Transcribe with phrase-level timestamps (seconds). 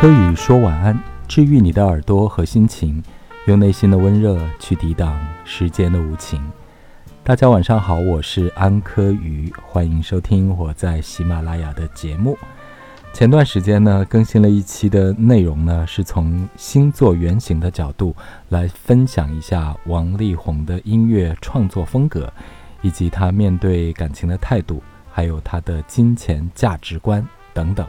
[0.00, 3.04] 柯宇说晚安，治愈你的耳朵和心情，
[3.44, 6.42] 用内心的温热去抵挡时间的无情。
[7.22, 12.34] 大家晚上好，我是安柯宇，欢迎收听我在喜马拉雅的节目。
[13.12, 18.16] 前段时间呢，更新了一期的内容呢，是从星座原型的角度
[18.48, 22.32] 来分享一下王力宏的音乐创作风格，
[22.80, 24.82] 以及他面对感情的态度，
[25.12, 27.22] 还有他的金钱价值观
[27.52, 27.86] 等等。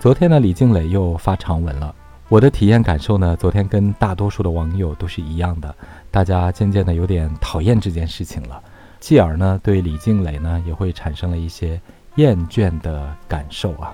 [0.00, 1.92] 昨天呢，李静蕾又发长文了。
[2.28, 5.74] 我的体验感受呢，昨天跟大多数的网友都是一样的，
[6.08, 8.62] 大家渐渐的有点讨厌这件事情了，
[9.00, 11.80] 继而呢，对李静蕾呢也会产生了一些
[12.14, 13.92] 厌倦的感受啊。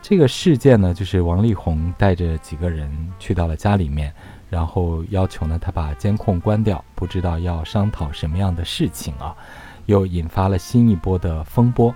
[0.00, 4.10] 这个事件呢，就是王力宏带着几个人去到了家里面，
[4.48, 9.36] 然后要求呢他把监控关掉，不知道要商讨什么样的事情啊，
[9.84, 11.94] 又引发了新一波的风波。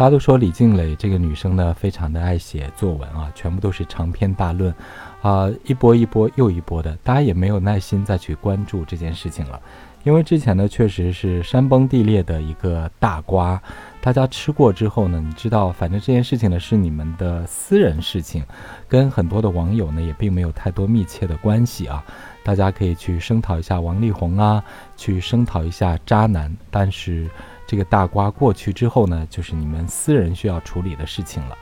[0.00, 4.74] 大家都说李静蕾这个女生呢，非常的爱写作文啊，全部都是长篇大论，
[5.20, 9.60] 啊，一波一波又一波的，大家也没有耐心再去关注这件事情了，
[10.02, 13.62] 因为之前呢确实是山崩地裂的一个大瓜，
[14.00, 18.42] 大家吃过之后呢，你知道，反正这件事情呢是你们的私人事情，
[18.88, 22.02] 跟很多的网友呢也并没有太多密切的关系啊，
[22.42, 24.64] 大家可以去声讨一下王力宏啊，
[24.96, 27.28] 去声讨一下渣男，但是。
[27.70, 31.56] 这个大瓜过去之后呢，就是你们私人需要处理的事情了。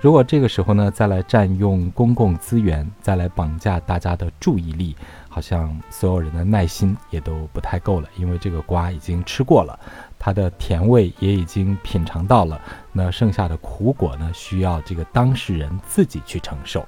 [0.00, 4.96] 如果这个时候呢，再来占用公共资源，再来绑架大家的注意力，
[5.28, 8.08] 好像所有人的耐心也都不太够了。
[8.16, 9.78] 因为这个瓜已经吃过了，
[10.18, 12.58] 它的甜味也已经品尝到了，
[12.90, 16.82] 那剩下的苦果呢，需要这个当事人自己去承受。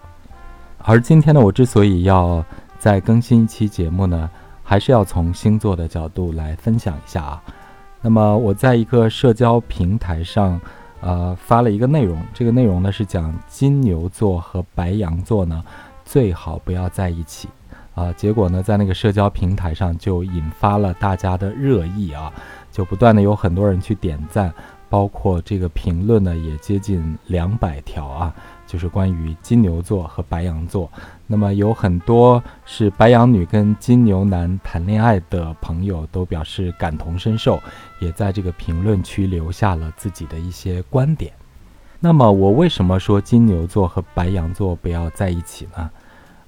[0.79, 2.43] 而今天呢，我之所以要
[2.79, 4.31] 再更新一期节目呢，
[4.63, 7.43] 还是要从星座的角度来分享一下啊。
[8.03, 10.61] 那么我在一个社交平台上，
[11.01, 12.21] 呃，发了一个内容。
[12.35, 15.63] 这个内容呢是讲金牛座和白羊座呢
[16.05, 17.49] 最好不要在一起
[17.95, 18.13] 啊。
[18.15, 22.33] 结果呢，在那个社交平台上就引发了大家的热议啊，
[22.73, 24.53] 就不断的有很多人去点赞，
[24.91, 28.35] 包括这个评论呢也接近两百条啊。
[28.73, 30.91] 就是关于金牛座和白羊座，
[31.27, 37.61] 那么有很多是白羊女跟金牛男谈恋爱的朋友都表示感同身受，
[38.01, 41.31] 也在这个评论区留下了自己的一些观点。
[42.01, 45.91] 那么我为什么说金牛座和白羊座不要在一起呢？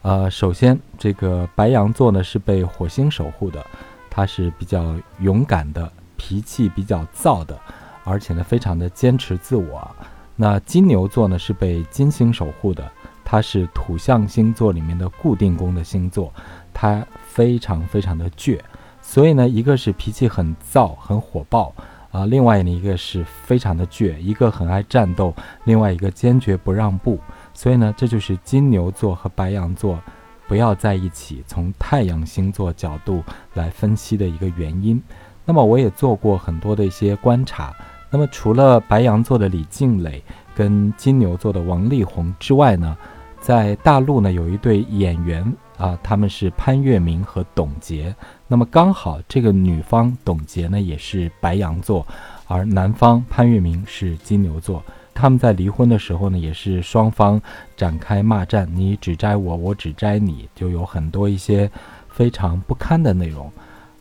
[0.01, 3.63] 呃，首先这个白羊座呢是被火星守护的，
[4.09, 7.61] 他是比较勇敢的，脾气比较躁的，
[8.03, 9.95] 而且呢非常的坚持自我。
[10.37, 12.91] 那金牛座呢是被金星守护的，
[13.25, 16.33] 它是土象星座里面的固定宫的星座，
[16.73, 18.59] 它非常非常的倔，
[19.01, 21.73] 所以呢，一个是脾气很躁很火爆
[22.11, 25.33] 啊，另外呢一个是非常的倔，一个很爱战斗，
[25.65, 27.19] 另外一个坚决不让步，
[27.53, 30.01] 所以呢，这就是金牛座和白羊座
[30.49, 33.23] 不要在一起，从太阳星座角度
[33.55, 35.01] 来分析的一个原因。
[35.45, 37.73] 那么我也做过很多的一些观察。
[38.15, 40.23] 那么除了白羊座的李静蕾
[40.55, 42.97] 跟金牛座的王力宏之外呢，
[43.41, 45.45] 在大陆呢有一对演员
[45.77, 48.15] 啊，他们是潘粤明和董洁。
[48.47, 52.07] 那么刚好这个女方董洁呢也是白羊座，
[52.47, 54.81] 而男方潘粤明是金牛座。
[55.13, 57.43] 他们在离婚的时候呢，也是双方
[57.77, 61.69] 展开骂战，你只摘我，我只摘你，就有很多一些
[62.09, 63.51] 非常不堪的内容。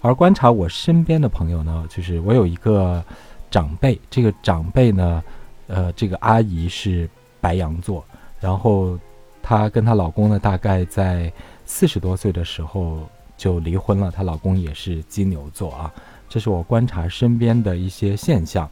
[0.01, 3.03] 而观察我身边的朋友呢，就是我有一个。
[3.53, 5.23] 长辈，这个长辈呢，
[5.67, 7.07] 呃，这个阿姨是
[7.39, 8.03] 白羊座，
[8.39, 8.97] 然后
[9.43, 11.31] 她跟她老公呢，大概在
[11.63, 14.09] 四十多岁的时候就离婚了。
[14.09, 15.93] 她老公也是金牛座啊，
[16.27, 18.67] 这是我观察身边的一些现象。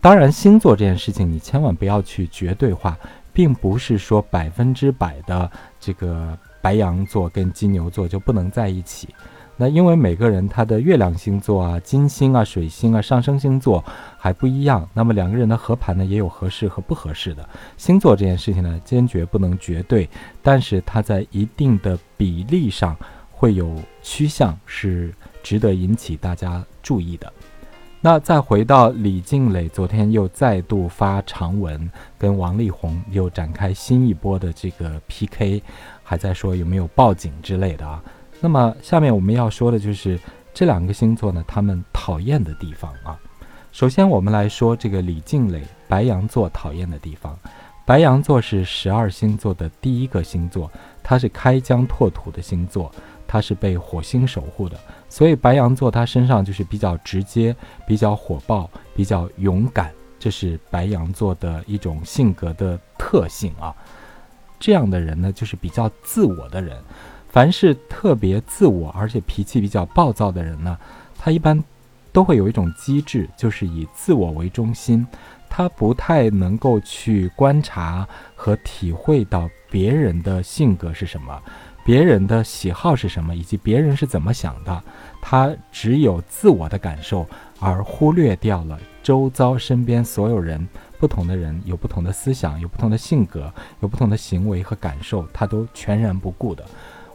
[0.00, 2.98] 当然，星座这件事情你千万不要去绝对化，
[3.32, 5.48] 并不是说百分之百的
[5.78, 9.08] 这个白羊座跟金牛座就不能在一起。
[9.58, 13.82] 那因为每个人他的月亮星座啊、金星啊、水星啊、上升星座
[14.18, 17.48] 还不一样，那么两个人的合盘呢也有合适和不合适的。
[17.76, 20.08] 星座这件事情呢，坚决不能绝对，
[20.42, 22.94] 但是它在一定的比例上
[23.30, 27.32] 会有趋向，是值得引起大家注意的。
[28.02, 35.62] 那再回到李静蕾，昨天又再度发长文，跟王力宏又展开新一波的这个 PK，
[36.04, 38.00] 还在说有没有报警之类的啊。
[38.40, 40.18] 那么下面我们要说的就是
[40.54, 43.18] 这两个星座呢，他们讨厌的地方啊。
[43.72, 47.38] 首先我们来说这个李静蕾白羊座讨厌的地方。
[47.84, 50.68] 白羊座是十二星座的第一个星座，
[51.04, 52.90] 它是开疆拓土的星座，
[53.28, 54.76] 它是被火星守护的，
[55.08, 57.54] 所以白羊座它身上就是比较直接、
[57.86, 63.72] 比较火爆、比较勇敢，这是白羊座的一种性格的特性啊。
[64.58, 66.76] 这样的人呢，就是比较自我的人。
[67.36, 70.78] 凡是特别自我而且脾气比较暴躁的人呢，
[71.18, 71.62] 他一般
[72.10, 75.06] 都会有一种机制，就是以自我为中心，
[75.46, 81.38] 他不太能够去观察和体会到别人的性格是什么，
[81.84, 84.82] 别人的喜好是什么，以及别人是怎么想的。
[85.20, 87.26] 他只有自我的感受，
[87.60, 90.66] 而忽略掉了周遭身边所有人。
[90.98, 96.64] 不同的人有不同的思想，有不同的性格，有不同的行为和感受，他都全然不顾的。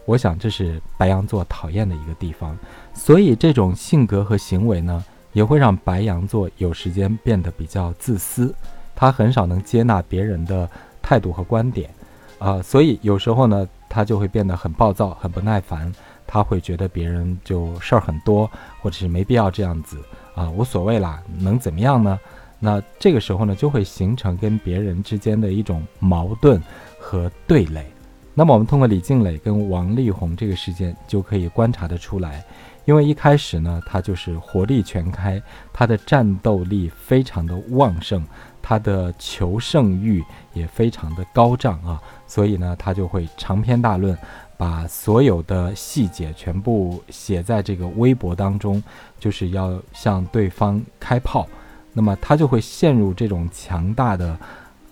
[0.04, 2.56] 我想这是白羊座讨厌的一个地方。
[2.94, 8.54] 所以这种性格和行为呢，也会让白羊座有时间变得比较自私。
[8.94, 10.68] 他很少能接纳别人的
[11.00, 11.90] 态度和观点，
[12.38, 15.92] 啊，所以有时候呢，他就会变得很暴躁、很不耐烦。
[16.24, 18.50] 他会觉得别人就事儿很多，
[18.80, 19.98] 或者是没必要这样子
[20.34, 22.18] 啊，无所谓啦，能怎么样呢？
[22.58, 26.62] 那这个时候呢，就会形成跟别人之间的一种矛盾
[26.98, 27.91] 和对垒。
[28.34, 32.44] 那么我们通过李静蕾跟王力宏这个事件就可以观察得出来，
[32.86, 35.40] 因为一开始呢，他就是火力全开，
[35.72, 38.24] 他的战斗力非常的旺盛，
[38.62, 40.24] 他的求胜欲
[40.54, 44.16] 也非常的高涨啊，所以呢，他就会长篇大论，
[44.56, 48.82] 把所有的细节全部写在这个微博当中，
[49.20, 51.46] 就是要向对方开炮。
[51.92, 54.38] 那么他就会陷入这种强大的，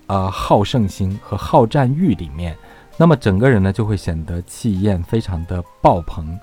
[0.08, 2.54] 呃好胜心和好战欲里面，
[3.00, 6.38] 那么整个人呢就会显得气焰非常的爆棚，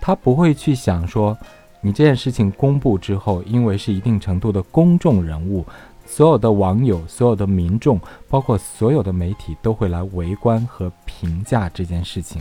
[0.00, 1.36] 他不会去想说，
[1.80, 5.66] 你这件事情公布之后，因为是一定程度的公众人物，
[6.06, 12.40] 所有的网友、所有的民众，包括所有的媒体都会来围观和评价这件事情，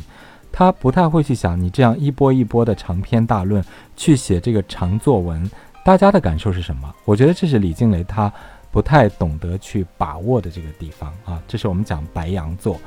[0.51, 3.65] 他不太会去想你这样一波一波的长篇大论
[3.97, 5.49] 去写这个长作文。
[5.83, 6.93] 大家的感受是什么？
[7.03, 8.31] 我觉得这是李静蕾他
[8.69, 11.41] 不太懂得去把握的这个地方啊。
[11.47, 12.79] 这是我们讲白羊座。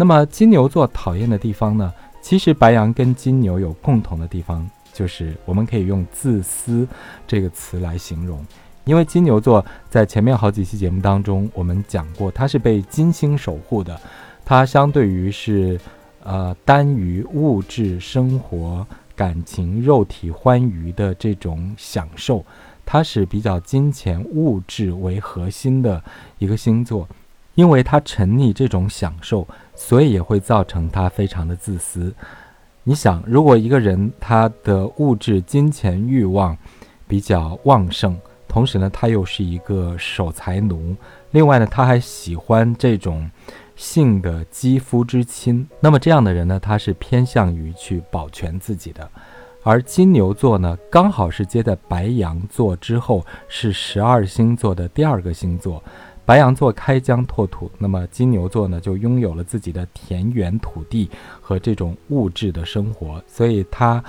[0.00, 1.92] 那么金牛座讨厌的地方呢？
[2.22, 6.88] 其实白羊跟金牛有共同的地方，就是我们可以用“自私”
[7.28, 8.42] 这个词来形容。
[8.84, 14.00] 因为金牛座在前面好几期节目当中，我们讲过，它是被金星守护的，
[14.42, 15.78] 它相对于是
[16.22, 18.86] 呃单于物质生活。
[19.14, 22.42] 感情、肉体欢愉的这种享受，
[22.86, 26.02] 它是比较金钱、物质为核心的
[26.38, 27.06] 一个星座，
[27.54, 32.14] 因为他沉溺这种享受，所以也会造成他非常的自私。
[32.84, 36.56] 你想，如果一个人他的物质、金钱欲望
[37.06, 38.16] 比较旺盛，
[38.48, 40.96] 同时呢，他又是一个守财奴，
[41.30, 43.30] 另外呢，他还喜欢这种。
[43.76, 49.10] 性的肌肤之亲，那么这样的人呢，他是偏向于去保全自己的，
[49.62, 55.82] 而金牛座呢，刚好是接在白羊座之后，是十二星座的第二个星座。
[56.24, 64.02] 白羊座开疆拓土，那么金牛座呢，就拥有了自己的田园土地和这种物质的生活，所以他。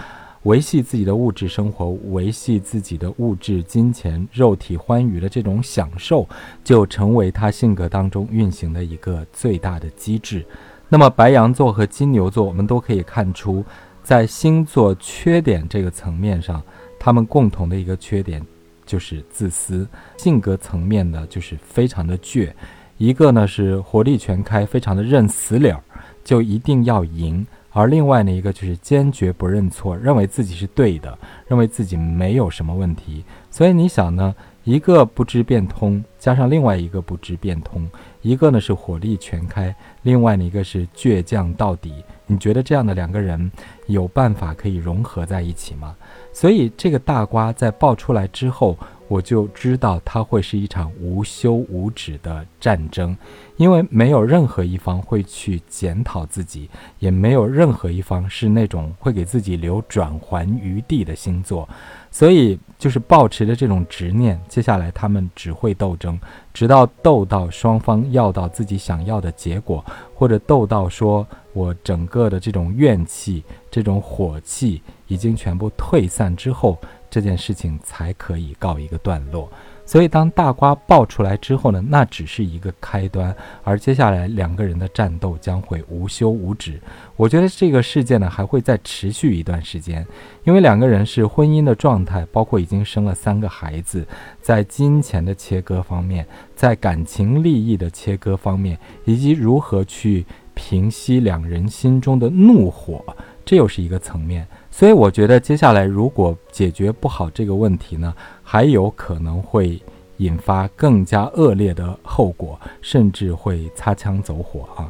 [0.45, 6.27] 维系自己的物质生活，维系自己的物质、金钱、肉体欢愉的这种享受，
[6.63, 10.43] 就成为他性格当中运行的一个最大的机制。
[10.89, 13.63] 那么，白羊座和金牛座，我们都可以看出，
[14.01, 16.59] 在星座缺点这个层面上，
[16.99, 18.43] 他们共同的一个缺点
[18.91, 19.88] 就是自私。
[20.17, 22.51] 性格层面呢，就是非常的倔，
[22.97, 25.81] 一个呢是火力全开，非常的认死理儿，
[26.25, 27.47] 就一定要赢。
[27.73, 33.23] 而另外呢一个就是坚决不认错，认为自己是对的，认为自己没有什么问题。
[33.49, 34.35] 所以你想呢，
[34.66, 37.89] 一个不知变通，加上另外一个不知变通，
[38.21, 42.04] 一个呢是火力全开，另外呢一个是倔强到底。
[42.31, 43.52] 你觉得这样的两个人
[43.88, 45.94] 有办法可以融合在一起吗？
[46.31, 48.78] 所以这个大瓜在爆出来之后。
[49.11, 53.18] 我就知道它会是一场无休无止的战争，
[53.57, 61.68] 因为没有任何一方会去检讨自己，也没有任何一方是那种会给自己留转圜余地的星座，
[62.09, 66.18] 所以就是保持着这种执念，接下来他们只会斗争，
[66.53, 69.83] 直到斗到双方要到自己想要的结果，
[70.15, 76.77] 或者斗到说我整个的这种怨气、这种火气已经全部退散之后。
[77.11, 79.51] 这件事情才可以告一个段落，
[79.85, 86.80] 所以当大瓜爆出来之后呢，那只是一个开端，而接下来两个人的战斗将会无休无止。
[87.18, 90.07] 我觉得这个事件呢还会再持续一段时间，
[90.45, 94.07] 因为两个人是婚姻的状态，包括已经生了三个孩子，
[94.41, 96.25] 在金钱的切割方面，
[96.56, 103.03] 在感情利益的切割方面，以及如何去平息两人心中的怒火，
[103.44, 104.47] 这又是一个层面。
[104.71, 109.80] 所以我觉得接下来如果解决不好这个问题呢，还有可能会
[110.18, 114.90] 引发更加恶劣的后果，甚至会擦枪走火啊。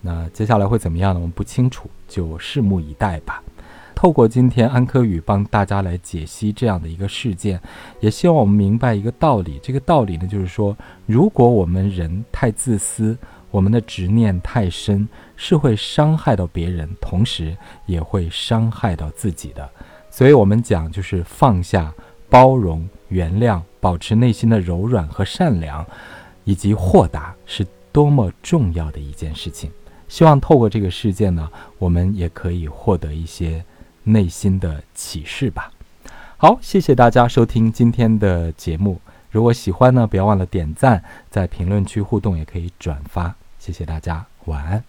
[0.00, 1.20] 那接下来会怎么样呢？
[1.20, 3.42] 我们不清楚，就拭目以待吧。
[3.94, 7.60] 透过今天安科宇帮大家来解析这样的一个事件，
[8.00, 9.60] 也希望我们明白一个道理。
[9.62, 10.76] 这个道理呢，就是说，
[11.06, 13.16] 如果我们人太自私，
[13.52, 17.56] 我们的执念太深，是会伤害到别人，同时
[17.86, 19.70] 也会伤害到自己的。
[20.10, 21.94] 所以，我们讲就是放下、
[22.28, 25.86] 包容、原谅，保持内心的柔软和善良，
[26.42, 29.70] 以及豁达，是多么重要的一件事情。
[30.08, 33.64] 希望透过这个事件呢，我们也可以获得一些。
[34.04, 35.70] 内心的启示吧。
[36.36, 39.00] 好，谢谢大家收听今天的节目。
[39.30, 43.32] 如果喜欢呢，不要忘了点赞，在评论区互动，也可以转发。
[43.62, 44.82] 谢谢大家，晚安。